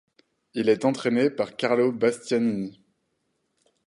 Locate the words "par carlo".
1.29-1.91